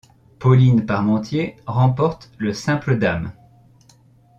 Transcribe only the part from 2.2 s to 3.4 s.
le simple dames.